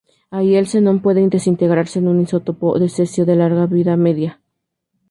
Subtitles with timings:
[0.37, 4.41] Ahí el xenón puede desintegrarse en un isótopo de cesio de larga vida media.